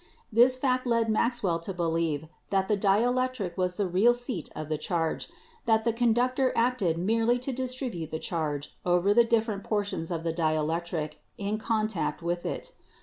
This 0.33 0.57
fact 0.57 0.87
led 0.87 1.09
Maxwell 1.11 1.59
to 1.59 1.75
believe 1.75 2.25
that 2.49 2.67
the 2.67 2.75
dielectric 2.75 3.55
was 3.55 3.75
the 3.75 3.85
real 3.85 4.15
seat 4.15 4.49
of 4.55 4.67
the 4.67 4.77
charge, 4.79 5.29
that 5.67 5.83
the 5.83 5.93
conductor 5.93 6.51
acted 6.55 6.97
merely 6.97 7.37
to 7.37 7.51
distribute 7.51 8.09
the 8.09 8.17
charge 8.17 8.75
over 8.83 9.13
the 9.13 9.23
different 9.25 9.63
portions 9.63 10.09
of 10.09 10.23
the 10.23 10.33
dielectric 10.33 11.17
in 11.37 11.59
contact 11.59 12.23
with 12.23 12.47
it. 12.47 12.71